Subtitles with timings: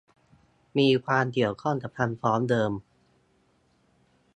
[0.77, 2.71] มีความเกี่ยวข้องกับคำฟ้องเดิม